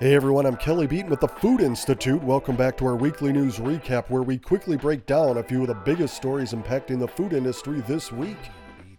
Hey 0.00 0.14
everyone, 0.14 0.46
I'm 0.46 0.56
Kelly 0.56 0.86
Beaton 0.86 1.10
with 1.10 1.20
the 1.20 1.28
Food 1.28 1.60
Institute. 1.60 2.22
Welcome 2.22 2.56
back 2.56 2.74
to 2.78 2.86
our 2.86 2.96
weekly 2.96 3.34
news 3.34 3.58
recap 3.58 4.08
where 4.08 4.22
we 4.22 4.38
quickly 4.38 4.78
break 4.78 5.04
down 5.04 5.36
a 5.36 5.42
few 5.42 5.60
of 5.60 5.66
the 5.66 5.74
biggest 5.74 6.16
stories 6.16 6.54
impacting 6.54 6.98
the 6.98 7.06
food 7.06 7.34
industry 7.34 7.82
this 7.82 8.10
week. 8.10 8.38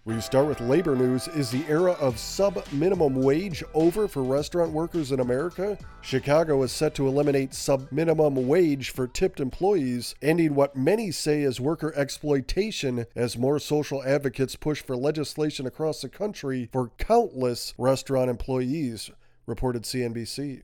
We 0.05 0.21
start 0.21 0.45
with 0.45 0.61
labor 0.61 0.95
news. 0.95 1.27
Is 1.29 1.49
the 1.49 1.65
era 1.67 1.93
of 1.93 2.19
sub 2.19 2.63
minimum 2.71 3.15
wage 3.15 3.63
over 3.73 4.07
for 4.07 4.21
restaurant 4.21 4.73
workers 4.73 5.11
in 5.11 5.19
America? 5.19 5.75
Chicago 6.01 6.61
is 6.61 6.71
set 6.71 6.93
to 6.93 7.07
eliminate 7.07 7.55
sub 7.55 7.91
minimum 7.91 8.47
wage 8.47 8.91
for 8.91 9.07
tipped 9.07 9.39
employees, 9.39 10.13
ending 10.21 10.53
what 10.53 10.75
many 10.75 11.09
say 11.09 11.41
is 11.41 11.59
worker 11.59 11.91
exploitation 11.95 13.07
as 13.15 13.39
more 13.39 13.57
social 13.57 14.03
advocates 14.03 14.55
push 14.55 14.83
for 14.83 14.95
legislation 14.95 15.65
across 15.65 16.01
the 16.01 16.09
country 16.09 16.69
for 16.71 16.91
countless 16.99 17.73
restaurant 17.79 18.29
employees, 18.29 19.09
reported 19.47 19.81
CNBC. 19.81 20.61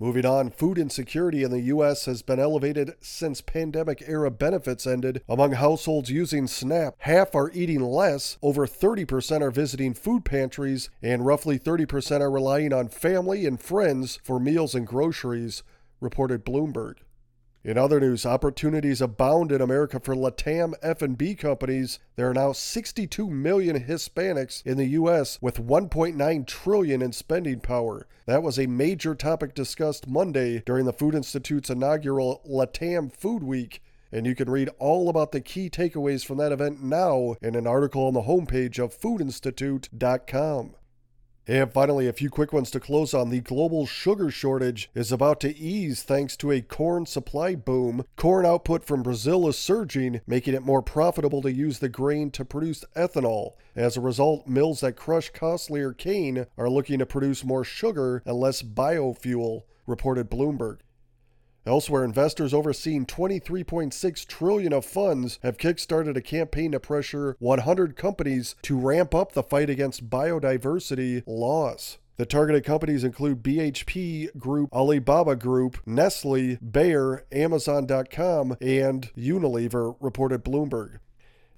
Moving 0.00 0.24
on, 0.24 0.50
food 0.50 0.78
insecurity 0.78 1.42
in 1.42 1.50
the 1.50 1.62
U.S. 1.62 2.04
has 2.04 2.22
been 2.22 2.38
elevated 2.38 2.94
since 3.00 3.40
pandemic 3.40 4.00
era 4.06 4.30
benefits 4.30 4.86
ended. 4.86 5.22
Among 5.28 5.52
households 5.52 6.08
using 6.08 6.46
SNAP, 6.46 6.94
half 6.98 7.34
are 7.34 7.50
eating 7.52 7.80
less, 7.80 8.38
over 8.40 8.64
30% 8.64 9.40
are 9.40 9.50
visiting 9.50 9.94
food 9.94 10.24
pantries, 10.24 10.88
and 11.02 11.26
roughly 11.26 11.58
30% 11.58 12.20
are 12.20 12.30
relying 12.30 12.72
on 12.72 12.86
family 12.86 13.44
and 13.44 13.60
friends 13.60 14.20
for 14.22 14.38
meals 14.38 14.72
and 14.72 14.86
groceries, 14.86 15.64
reported 16.00 16.44
Bloomberg. 16.44 16.98
In 17.64 17.76
other 17.76 17.98
news, 17.98 18.24
opportunities 18.24 19.00
abound 19.00 19.50
in 19.50 19.60
America 19.60 19.98
for 19.98 20.14
LATAM 20.14 20.74
F&B 20.80 21.34
companies. 21.34 21.98
There 22.14 22.30
are 22.30 22.34
now 22.34 22.52
62 22.52 23.28
million 23.28 23.84
Hispanics 23.84 24.64
in 24.64 24.76
the 24.76 24.86
US 24.90 25.38
with 25.42 25.56
1.9 25.56 26.46
trillion 26.46 27.02
in 27.02 27.12
spending 27.12 27.58
power. 27.58 28.06
That 28.26 28.44
was 28.44 28.60
a 28.60 28.68
major 28.68 29.16
topic 29.16 29.54
discussed 29.54 30.06
Monday 30.06 30.62
during 30.66 30.84
the 30.84 30.92
Food 30.92 31.16
Institute's 31.16 31.68
inaugural 31.68 32.42
LATAM 32.48 33.12
Food 33.12 33.42
Week. 33.42 33.82
And 34.12 34.24
you 34.24 34.36
can 34.36 34.48
read 34.48 34.70
all 34.78 35.08
about 35.08 35.32
the 35.32 35.40
key 35.40 35.68
takeaways 35.68 36.24
from 36.24 36.38
that 36.38 36.52
event 36.52 36.80
now 36.80 37.34
in 37.42 37.56
an 37.56 37.66
article 37.66 38.06
on 38.06 38.14
the 38.14 38.22
homepage 38.22 38.78
of 38.78 38.96
foodinstitute.com. 38.96 40.74
And 41.48 41.72
finally, 41.72 42.06
a 42.06 42.12
few 42.12 42.28
quick 42.28 42.52
ones 42.52 42.70
to 42.72 42.80
close 42.80 43.14
on. 43.14 43.30
The 43.30 43.40
global 43.40 43.86
sugar 43.86 44.30
shortage 44.30 44.90
is 44.94 45.10
about 45.10 45.40
to 45.40 45.56
ease 45.56 46.02
thanks 46.02 46.36
to 46.36 46.52
a 46.52 46.60
corn 46.60 47.06
supply 47.06 47.54
boom. 47.54 48.04
Corn 48.16 48.44
output 48.44 48.84
from 48.84 49.02
Brazil 49.02 49.48
is 49.48 49.56
surging, 49.56 50.20
making 50.26 50.52
it 50.52 50.62
more 50.62 50.82
profitable 50.82 51.40
to 51.40 51.50
use 51.50 51.78
the 51.78 51.88
grain 51.88 52.30
to 52.32 52.44
produce 52.44 52.84
ethanol. 52.94 53.54
As 53.74 53.96
a 53.96 54.02
result, 54.02 54.46
mills 54.46 54.80
that 54.80 54.96
crush 54.96 55.30
costlier 55.30 55.94
cane 55.94 56.44
are 56.58 56.68
looking 56.68 56.98
to 56.98 57.06
produce 57.06 57.42
more 57.42 57.64
sugar 57.64 58.22
and 58.26 58.36
less 58.36 58.60
biofuel, 58.60 59.62
reported 59.86 60.30
Bloomberg. 60.30 60.80
Elsewhere, 61.68 62.02
investors 62.02 62.54
overseeing 62.54 63.04
23.6 63.04 64.26
trillion 64.26 64.72
of 64.72 64.86
funds 64.86 65.38
have 65.42 65.58
kickstarted 65.58 66.16
a 66.16 66.22
campaign 66.22 66.72
to 66.72 66.80
pressure 66.80 67.36
100 67.40 67.94
companies 67.94 68.54
to 68.62 68.78
ramp 68.78 69.14
up 69.14 69.32
the 69.32 69.42
fight 69.42 69.68
against 69.68 70.08
biodiversity 70.08 71.22
loss. 71.26 71.98
The 72.16 72.24
targeted 72.24 72.64
companies 72.64 73.04
include 73.04 73.42
BHP 73.42 74.38
Group, 74.38 74.72
Alibaba 74.72 75.36
Group, 75.36 75.76
Nestle, 75.84 76.56
Bayer, 76.56 77.26
Amazon.com, 77.30 78.56
and 78.62 79.10
Unilever, 79.14 79.94
reported 80.00 80.42
Bloomberg. 80.42 81.00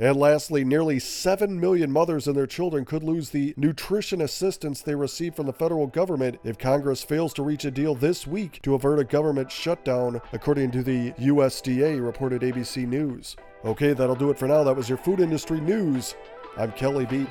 And 0.01 0.17
lastly, 0.17 0.65
nearly 0.65 0.99
7 0.99 1.61
million 1.61 1.93
mothers 1.93 2.27
and 2.27 2.35
their 2.35 2.47
children 2.47 2.87
could 2.87 3.05
lose 3.05 3.29
the 3.29 3.53
nutrition 3.59 4.23
assistance 4.23 4.81
they 4.81 4.95
receive 4.95 5.35
from 5.35 5.45
the 5.45 5.53
federal 5.53 5.87
government 5.87 6.41
if 6.43 6.57
Congress 6.57 7.03
fails 7.03 7.35
to 7.35 7.43
reach 7.43 7.67
a 7.67 7.71
deal 7.71 7.95
this 7.95 8.27
week 8.27 8.61
to 8.63 8.75
avert 8.75 8.99
a 8.99 9.05
government 9.05 9.53
shutdown, 9.53 10.19
according 10.33 10.71
to 10.71 10.83
the 10.83 11.13
USDA, 11.13 12.03
reported 12.03 12.41
ABC 12.41 12.89
News. 12.89 13.37
Okay, 13.63 13.93
that'll 13.93 14.17
do 14.17 14.31
it 14.31 14.39
for 14.39 14.49
now. 14.49 14.65
That 14.65 14.75
was 14.75 14.89
your 14.89 14.97
food 14.97 15.21
industry 15.21 15.61
news. 15.61 16.15
I'm 16.57 16.73
Kelly 16.73 17.05
Beat. 17.05 17.29